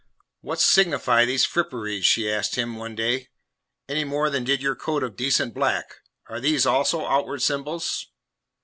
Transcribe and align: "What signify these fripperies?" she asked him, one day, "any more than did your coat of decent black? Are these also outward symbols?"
"What 0.39 0.59
signify 0.59 1.25
these 1.25 1.45
fripperies?" 1.45 2.05
she 2.05 2.27
asked 2.27 2.55
him, 2.55 2.75
one 2.75 2.95
day, 2.95 3.27
"any 3.87 4.03
more 4.03 4.31
than 4.31 4.43
did 4.43 4.59
your 4.59 4.73
coat 4.75 5.03
of 5.03 5.15
decent 5.15 5.53
black? 5.53 5.97
Are 6.27 6.39
these 6.39 6.65
also 6.65 7.05
outward 7.05 7.43
symbols?" 7.43 8.07